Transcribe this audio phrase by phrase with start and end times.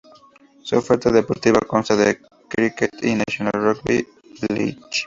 [0.63, 2.19] Su oferta deportiva consta de
[2.49, 4.07] críquet y National Rugby
[4.49, 4.79] League.